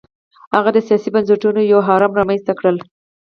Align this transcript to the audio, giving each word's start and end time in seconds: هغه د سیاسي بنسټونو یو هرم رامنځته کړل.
هغه 0.55 0.69
د 0.73 0.77
سیاسي 0.87 1.09
بنسټونو 1.15 1.59
یو 1.71 1.79
هرم 1.87 2.11
رامنځته 2.19 2.53
کړل. 2.59 2.77